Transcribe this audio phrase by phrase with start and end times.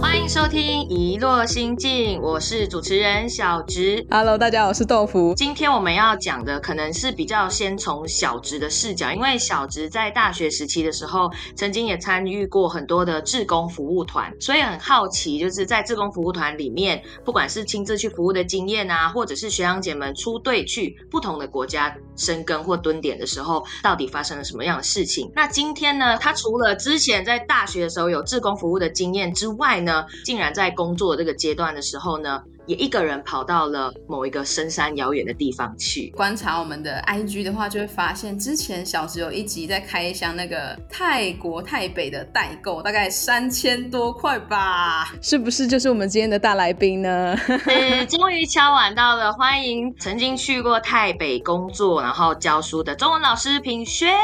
[0.00, 4.06] 欢迎收听《遗落心境》，我是主持人小植。
[4.08, 5.34] Hello，大家好，我是豆腐。
[5.34, 25.32] 今天我们要讲的可能是比较先从小植的视角，因为小植在大学时期的时候，曾经也参与过很多的志工服务团，所以很好奇，就是在志工服务团里面，不管是亲自去服务的经验啊，或者是学长姐们出队去不同的国家深耕或蹲点的时候，到底发生了什么样的事情？
[25.34, 36.12] 那今天呢，他除了之前在大学的时候有志工服务的经验之外呢，呢竟然在工作这个阶段的时候呢，也一个人跑到了某一个深山遥远的地方去。
[36.14, 47.34] 观察我们的 IG 的话，就会发现之前小时有一集在开箱那个泰国泰北的代购，大概三千多块吧，是不是就是我们今天的大来宾呢？
[47.38, 54.14] 是， 终于敲碗到了，欢迎曾经去过泰北工作，然后教书的中文老师品轩，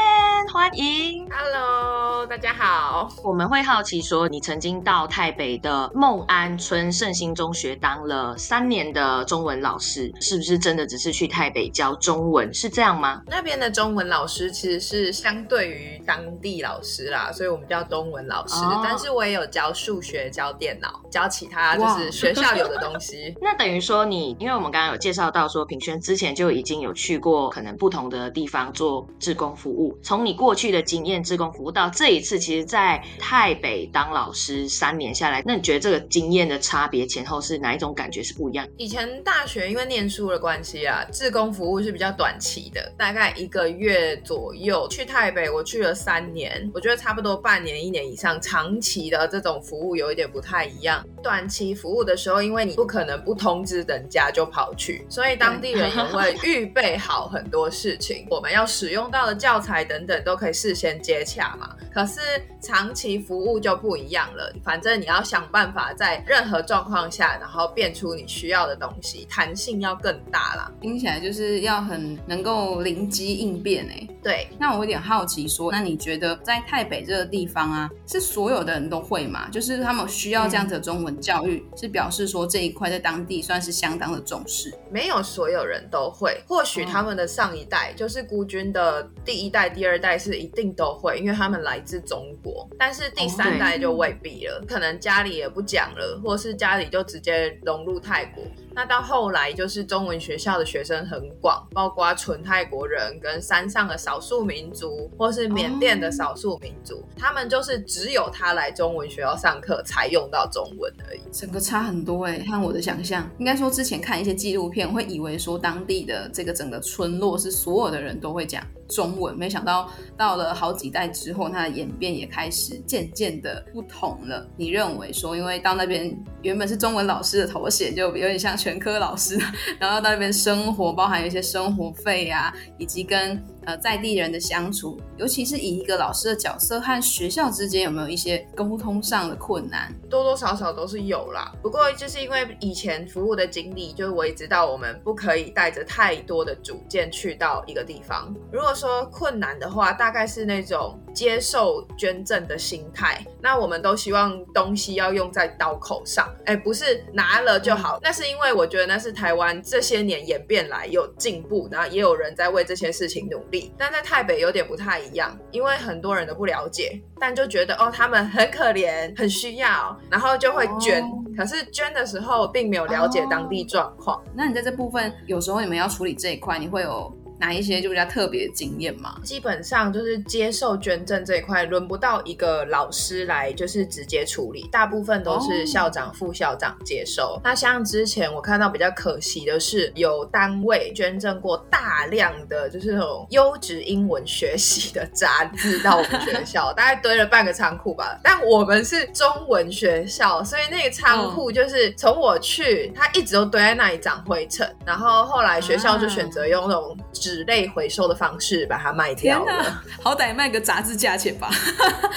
[0.53, 1.27] 欢迎。
[1.31, 3.09] Hello，大家好。
[3.23, 12.53] 我们会好奇说，你曾经到泰北的孟安村圣心中学当了三年的中文老师，是不是真的只是去台北教中文？
[12.53, 13.21] 是这样吗？
[13.27, 18.55] 那边的中文老师其实是相对于当地老师啦，所以我们叫中文老师。
[18.55, 23.35] 哦但是我也有教数学、教电脑、教其他就是学校有的东西。
[23.41, 29.97] 那等于说你，因为我们刚刚有介绍到说，品轩之前就已经有去过可能不同的地方做志工服务。
[30.03, 38.67] 从你过去的经验，志工服务到这一次，其实在台北当老师三年下来，那你觉得这个经验的差别前后是哪一种感觉是不一样？
[38.77, 44.87] 以前大学因为念书的关系啊，志工服务是比较短期的，大概一个月左右。
[44.89, 48.39] 去台北我去了三年，我觉得差不多半年、一年以上。
[48.41, 51.05] 长期的这种服务有一点不太一样。
[51.21, 61.75] 短期服务的时候，因为你不可能不通知人家就跑去，所以当地人也会 预备好很多事情，我们要使用到的教材等等都可以事先接洽嘛。
[61.93, 62.19] 可是
[62.61, 70.71] 长期服务就不一样了，反正你要想办法在任何状况下，然后变出你需要的东西，弹性要更大啦。
[70.81, 74.07] 听起来就是要很能够灵机应变哎。
[74.25, 79.47] 对，那我有点好奇说，那你觉得在台北这个地方啊，是所有的人都会吗？
[79.51, 84.73] 就是他们需要这样子的中文教育，是表示说这一块在当地算是相当的重视。
[84.89, 98.43] 没有所有人都会，或许他们的上一代、就是孤军的第一代、第二代是一定都会，因为他们来自中国，但是第三代就未必了，可能家里也不讲了，或是家里就直接融入泰国。
[98.75, 111.21] 那到后来就是中文学校的学生很广，包括纯泰国人跟山上的少数民族，或是缅甸的少数民族，他们就是只有他来中文学校上课才用到中文而已。
[111.31, 113.29] 整个差很多哎、和我的想象。
[113.37, 124.47] 应该说之前看一些纪录片，会以为说当地的这个整个村落是所有的人都会讲中文，没想到到了好几代之后，它的演变也开始渐渐的不同了。
[124.57, 129.37] 你认为说，因为到那边原本是中文老师的头衔，就有点像全科老师，
[129.79, 139.93] 然后到那边生活，包含一些生活费啊，以及跟呃在地人的相处，尤其是以一个老师的角色和学校之间有没有一些沟通上的困难？
[140.09, 141.51] 多多少少都是有啦。
[141.61, 148.33] 不过就是因为以前服务的经历，就是我也知道我们不可以带着太多的主见去到一个地方。
[148.51, 153.25] 如果说困难的话，大概是那种接受捐赠的心态。
[153.41, 157.99] 那我们都希望东西要用在刀口上，哎，不是拿了就好。
[158.01, 163.54] 那是因为我觉得那是台湾这些年演变来有进步，然后也有人在为这些事情努力。
[163.77, 171.03] 但在台北有点不太一样，因为很多人都不了解，但就觉得哦他们很可怜，很需要，然后就会捐。
[171.03, 174.23] 哦可是捐的时候并没有了解当地状况。
[174.33, 179.15] 那你在这部分，有时候你们要处理这一块，你会有哪一些就比较特别的经验吗？
[179.23, 187.39] 基本上就是接受捐赠这一块，轮不到一个老师来就是直接处理，大部分都是校长、副校长接收。
[187.43, 198.19] 那像之前我看到比较可惜的是，有单位捐赠过大量的就是那种优质英文学习的杂志到我们学校， 大概堆了半个仓库吧。
[198.23, 204.67] 但我们是中文学校，所以那个仓库就是从我去，它一直都堆在那里长灰尘。
[204.85, 209.81] 然后后来学校就选择用那种纸类回收的方式把它卖掉了。
[209.99, 211.49] 好歹卖个杂志价钱吧。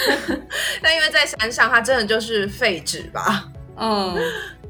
[0.83, 3.49] 但因为在山上，它真的就是废纸吧。
[3.79, 4.17] 嗯。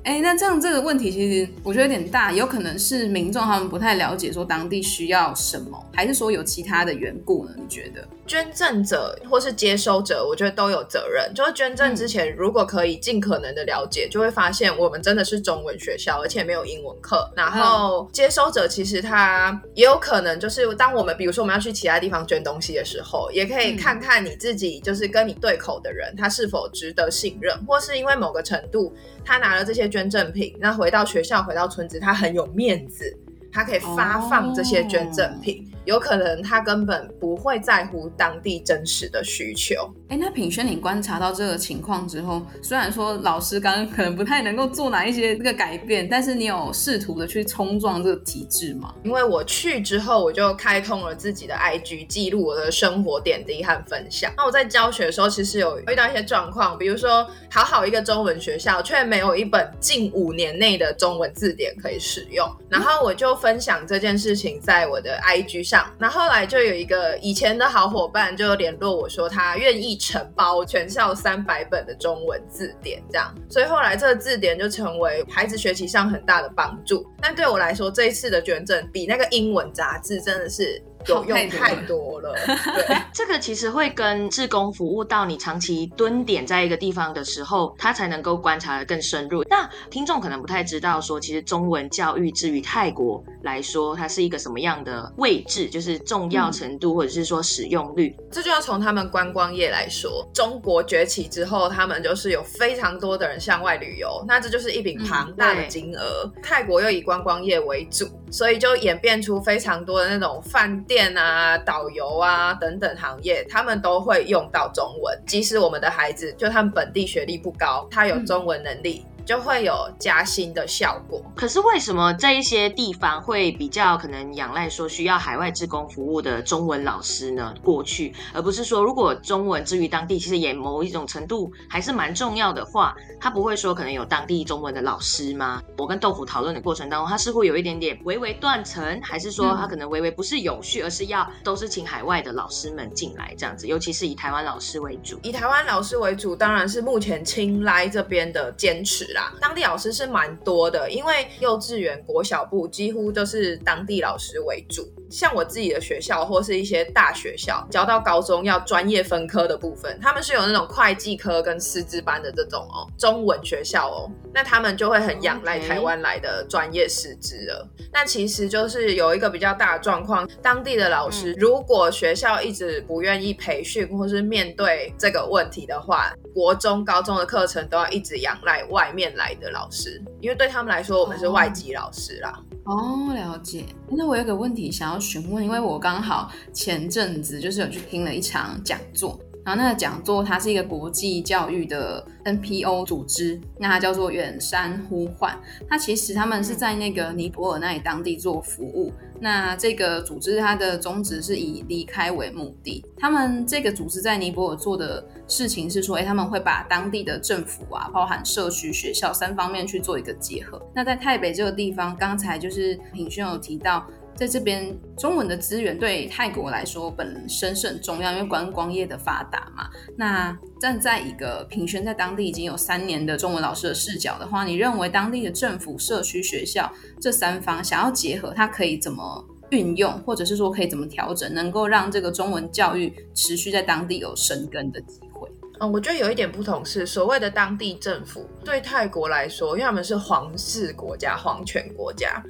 [0.04, 7.50] 哎，那这样这个问题其实我觉得有点大，有可能是民众他们不太了解说当地需要什么，还是说有其他的缘故呢？
[7.56, 8.06] 你觉得？
[8.26, 11.30] 捐赠者或是接收者，我觉得都有责任。
[11.34, 17.28] 就是捐赠之前，如果可以尽可能的了解，就会发现我们真的是中文学校，而且没有英文课。
[17.34, 33.14] 然后接收者其实他也有可能就是当我们比如说我们要去其他地方捐东西的时候，也可以看看你自己就是跟你对口的人，他是否值得信任，或是因为某个程度他拿了这些捐赠品，那回到学校回到村子，他很有面子，
[33.52, 35.67] 他可以发放这些捐赠品。
[35.88, 39.90] 有可能他根本不会在乎当地真实的需求。
[40.10, 48.94] 哎，那品轩，你观察到这个情况之后，虽然说老师刚刚可能不太能够做哪一些这个改变，但是你有试图的去冲撞这个体制吗？
[49.02, 54.30] 因为我去之后，我就开通了自己的 IG，记录我的生活点滴和分享。
[54.36, 65.77] 那我在教学的时候，其实有遇到一些状况，比如说好好一个中文学校，却没有一本近五年内的中文字典可以使用，然后我就分享这件事情在我的 IG 上。
[65.98, 77.06] 那后来就有一个以前的好伙伴就联络我说，他愿意承包全校三百本的中文字典，这样，所以后来这个字典就成为孩子学习上很大的帮助。
[77.20, 80.82] 但对我来说，这一次的捐赠比那个英文杂志真的是。
[81.08, 82.34] 有用太多了，
[82.86, 89.42] 对， 这个其实会跟志工服务到你长期蹲点在一个地方的时候，他才能够观察的更深入。
[89.44, 100.26] 那听众可能不太知道，说其实中文教育至于泰国来说，它是一个什么样的位置，就是重要程度或者是说使用率，这就要从他们观光业来说。
[100.34, 106.30] 中国崛起之后，他们就是有非常多的人向外旅游，那这就是一笔庞大的金额。
[106.42, 111.08] 泰国又以观光业为主，所以就演变出非常多的那种饭店。
[111.18, 115.18] 啊、导游啊等等行业，他们都会用到中文。
[115.26, 119.04] 即使我们的孩子就他们本地学历不高，他有中文能力。
[119.28, 121.22] 就会有加薪的效果。
[121.36, 127.52] 可是为什么这一些地方会比较可能仰赖说需要海外志工服务的中文老师呢？
[127.62, 135.62] 过去，而不是说如果中文至于当地其实也某一种程度还是蛮重要的话，他不会说可能有当地中文的老师吗？
[135.76, 145.20] 我跟豆腐讨论的过程当中，他似乎有一点点微微断层，还是说他可能微微不是有序，而是要都是请海外的老师们进来这样子，尤其是以台湾老师为主。
[145.22, 149.17] 以台湾老师为主，当然是目前青睐这边的坚持。
[149.40, 154.88] 当地老师是蛮多的，因为幼稚园、国小部几乎都是当地老师为主。
[155.10, 167.66] 像我自己的学校或是一些大学校，教到高中要专业分科的部分，他们是有那种会计科跟师资班的这种哦，中文学校哦，那他们就会很仰赖台湾来的专业师资了。
[167.90, 182.42] 那其实就是有一个比较大的状况，当地的老师如果学校一直不愿意培训或是面对这个问题的话，国中、高中的课程都要一直仰赖外面来的老师，因为对他们来说，我们是外籍老师啦。
[182.64, 183.64] 哦，了解。
[183.88, 189.18] 那我有个问题想要询问，因为我刚好前阵子就是有去听了一场讲座。
[189.48, 195.34] 然后那个讲座，它是一个国际教育的 NPO 组织，那它叫做远山呼唤。
[195.66, 198.92] 它其实他们是在那个尼泊尔那里当地做服务。
[199.20, 202.84] 那这个组织它的宗旨是以离开为目的。
[202.98, 210.60] 他们这个组织在尼泊尔做的事情是说，哎，他们会把当地的政府啊，包含社区、学校三方面去做一个结合。
[210.74, 213.86] 那在泰北这个地方，刚才就是品轩有提到。
[214.18, 219.70] 在这边，中文的资源对泰国来说本身是很重要，因为观光业的发达嘛。
[219.96, 226.68] 那站在一个平轩在当地已经有三年的中文老师的视角的话，你认为当地的政府、社区、学校
[227.00, 235.28] 这三方想要结合，它可以怎么运用，或者是说可以怎么调整，能够让这个中文教育持续在当地有生根的机会？
[235.60, 242.20] 嗯，我觉得有一点不同是，所谓的当地政府对泰国来说，因为他们是皇室国家、皇权国家。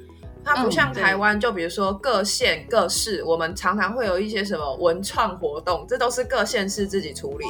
[0.49, 7.45] 它不像台湾，就比如说各县各市，我们常常会有一些什么文创活动，这都是各县市自己处理。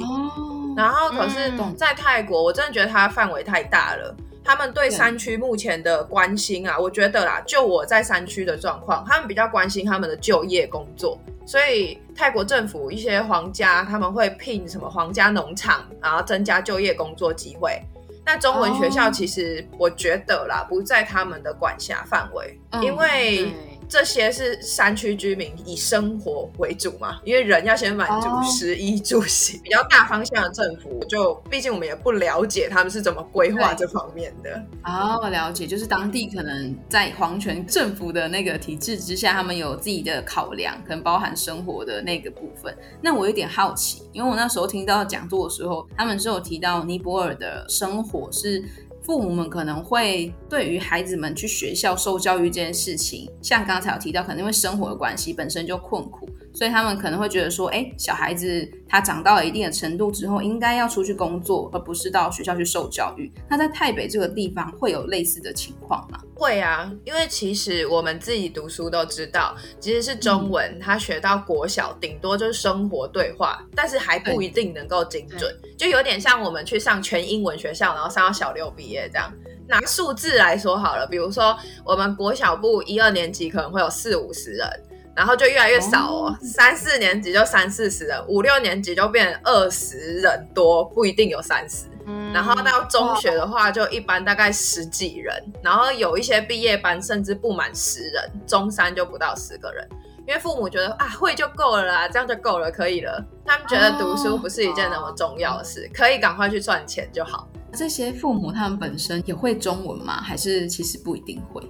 [0.75, 4.13] 然后可是，在泰国，我真的觉得它范围太大了。
[4.43, 11.17] 他们对山区目前的关心啊，我觉得啦，就我在山区的状况，他们比较关心他们的就业工作。
[11.45, 17.81] 所以泰国政府一些皇家他们会聘什么皇家农场，然后增加就业工作机会。
[18.29, 23.51] 那中文学校其实我觉得啦，不在他们的管辖范围，因为。
[23.89, 27.19] 这些是山区居民以生活为主嘛？
[27.25, 34.63] 因为人要先满足食衣住行，比较大方向的政府，就毕竟我们也不了解他们是怎么规划这方面的。
[34.83, 42.71] 哦，了解，就是当地可能在皇权政府的那个体制之下，他们有自己的考量，可能包含生活的那个部分。
[43.01, 48.63] 那我有点好奇，因为我那时候听到讲座的时候，他们是有提到尼泊尔的生活是。
[49.01, 63.31] 父母们可能会对于孩子们去学校受教育这件事情，像刚才有提到，可能因为生活的关系本身就困苦，所以他们可能会觉得说，哎，小孩子他长到了一定的程度之后，应该要出去工作，而不是到学校去受教育。
[63.49, 66.19] 那在台北这个地方会有类似的情况吗？
[66.35, 79.31] 会啊，因为其实我们自己读书都知道，即使是中文，他学到国小，顶多就是生活对话，但是还不一定能够精准，就有点像我们去上全英文学校，然后上到小六毕业这样。
[79.67, 84.67] 拿数字来说好了，比如说我们国小部一二年级可能会有四五十人，
[85.15, 91.85] 然后就越来越少哦，三四年级就三四十人，五六年级就变二十人多，不一定有三十。
[92.33, 99.87] 然后到中学的话，就一般大概十几人，然后有一些毕业班甚至不满十人，中三就不到十个人，
[100.27, 103.23] 因为父母觉得啊会就够了啦，这样就够了，可以了。
[103.45, 107.47] 他们觉得读书不是一件那么重要的事，可以赶快去赚钱就好。
[107.73, 110.19] 这些父母他们本身也会中文吗？
[110.19, 111.61] 还是其实不一定会？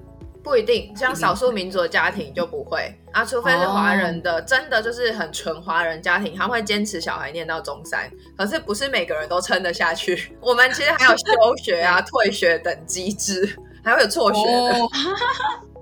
[0.49, 8.09] 不一定，像少数民族的家庭就不会啊，除非是华人的，真的就是很纯华人家庭，他会坚持小孩念到中三。
[8.35, 10.35] 可是不是每个人都撑得下去。
[10.41, 14.73] 我们其实还有休学啊、 退学等机制，还会有辍学的。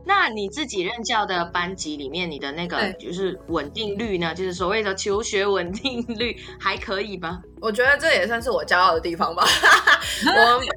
[0.07, 4.33] 那你自己任教的班级里面，你的那个就是稳定率呢？
[4.33, 7.41] 就是所谓的求学稳定率还可以吗？
[7.59, 9.43] 我觉得这也算是我骄傲的地方吧。
[10.25, 10.67] 我们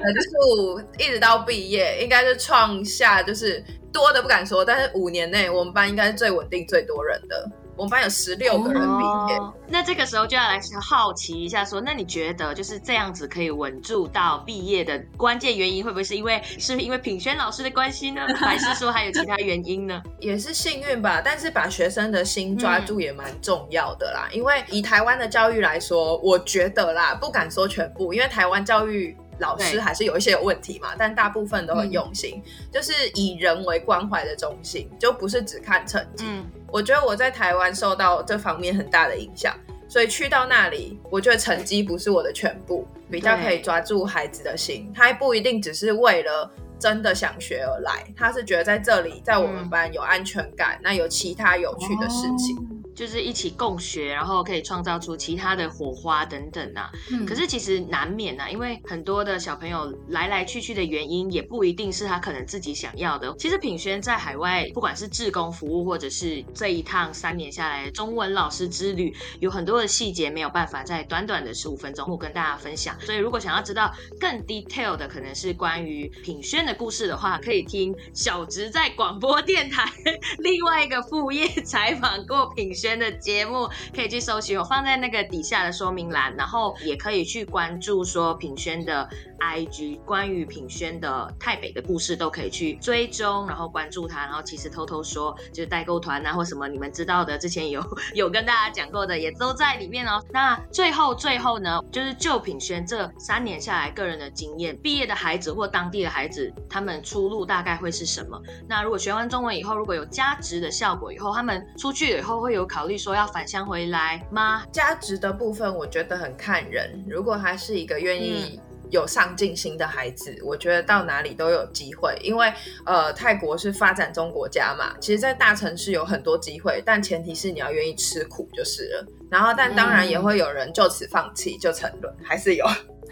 [0.00, 7.50] 人数一直到毕业，应该是创下就是多的不敢说，但是五年内我们班应该是最稳定、最多人的。
[7.82, 20.00] 我们班有十六个人毕业，那这个时候就要来好奇一下，说那你觉得就是这样子可以稳住到毕业的关键原因，会不会是因为是因为品轩老师的关系呢， 还是说还有其他原因呢？
[20.20, 24.28] 也是幸运吧，但是把学生的心抓住也蛮重要的啦。
[24.32, 32.40] 因为以台湾的教育来说，我觉得啦，不敢说全部，因为台湾教育老师还是有一些有问题嘛，但大部分都很用心，
[32.72, 36.26] 就是以人为关怀的中心，就不是只看成绩。
[36.72, 39.54] 我觉得我在台湾受到这方面很大的影响，
[39.86, 44.90] 所以去到那里，我觉得成绩不是我的全部，比较可以抓住孩子的心。
[44.94, 52.56] 他不一定只是为了真的想学而来，他是觉得在这里，在我们班有安全感，那有其他有趣的事情。
[52.94, 56.90] 就是一起共学，然后可以创造出其他的火花等等啊。
[57.26, 63.34] 可是其实难免啊，因为很多的小朋友来来去去的原因，也不一定是他可能自己想要的。
[63.38, 73.00] 其实品轩在海外，不管是志工服务，或者是这一趟三年下来中文老师之旅，有很多的细节没有办法在短短的十五分钟跟大家分享。
[73.00, 79.90] 所以如果想要知道更 detail 的，可能是关于品轩的故事的话，可以听小植在广播电台
[80.38, 82.72] 另外一个副业采访过品。
[82.82, 89.08] 轩的节目可以去搜寻，我放在那个底下的说明栏，然后也可以去关注说品轩的
[89.38, 97.80] IG，关于品轩的台北的故事都可以去追踪，然后关注他，然后其实偷偷说就是代购团啊或什么你们知道的，之前有
[98.16, 100.20] 有跟大家讲过的也都在里面哦。
[100.32, 108.42] 那最后最后呢，就是就品轩这三年下来个人的经验，毕业的孩子或当地的孩子，他们出路大概会是什么？
[108.68, 112.68] 那如果学完中文以后，如果有加值的效果以后，他们出去以后会有。
[112.72, 114.64] 考虑说要返乡回来吗？
[114.72, 117.04] 价值的部分，我觉得很看人。
[117.06, 118.58] 如果他是一个愿意
[118.90, 122.16] 有上进心的孩子，我觉得到哪里都有机会。
[122.22, 122.50] 因为
[122.86, 129.06] 呃，泰国是发展中国家嘛，其实，在大城市有很多机会，但前提是你要愿意吃苦就是了。
[129.30, 132.64] 然后，但当然也会有人就此放弃就沉沦，还是有。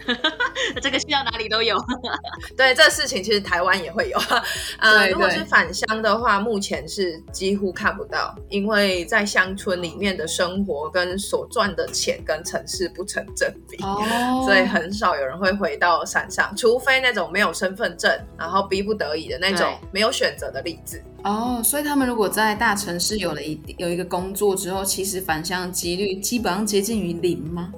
[0.81, 1.77] 这个需要哪里都有，
[2.57, 4.17] 对，这事情其实台湾也会有。
[4.79, 13.77] 呃，如果是返乡的话，目前是几乎看不到，因为在乡村里面的生活跟所赚的钱跟城市不成正比，
[14.45, 21.01] 所以很少有人会回到山上，除非那种没有身份证，然后逼不得已的那种没有选择的例子。
[21.23, 27.71] 哦，所以他们如果在大城市有了一有一个工作之后，其实返乡几率基本上接近于零吗？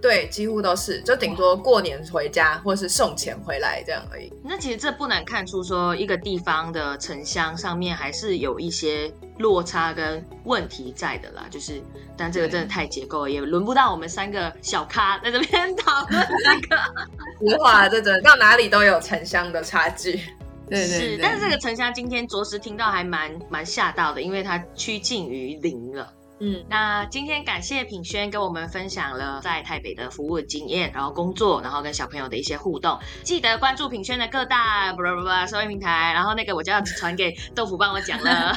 [0.00, 4.32] 对，几乎都是，就顶多过年回家，或是送钱回来这样而已。
[4.44, 11.46] 那其实这不难看出，说一个地方的城乡上面还是有一些落差跟问题在的啦。
[11.50, 11.82] 就是，
[12.16, 17.50] 但这个真的太结构，也轮不到我们三个小咖在这边讨论这个。
[17.50, 20.12] 实话，这真到哪里都有城乡的差距。
[20.70, 20.86] 对对。
[20.86, 26.12] 是，但是这个城乡今天着实听到还蛮蛮吓到的，因为它趋近于零了。
[26.40, 32.96] 嗯，那今天感谢品轩跟我们分享了在台北的服务经验，然后工作，然后跟小朋友的一些互动。
[33.24, 38.56] 记得关注品轩的各大不不不收音平台，然后那个我就要传给豆腐帮我讲了。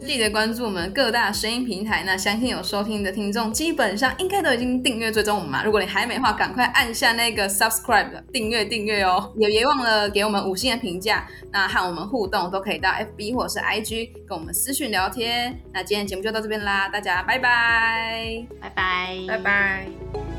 [0.00, 2.02] 记得关注我们各大声音平台。
[2.04, 5.64] 那相信有收听的听众，基本上应该都已经订阅追踪我们嘛。
[5.64, 11.26] 如果你还没的话，赶快按下那个 subscribe 订阅订阅哦，也别忘了给我们五星的评价。
[11.50, 15.58] 那和我们互动都可以到 FB 或者是 IG 跟我们私讯聊天。
[15.72, 20.31] 那今天节目就到这边啦，大家拜拜，拜拜，拜拜。